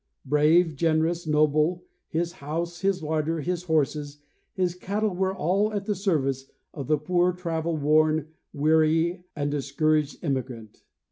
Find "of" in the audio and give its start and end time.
6.73-6.87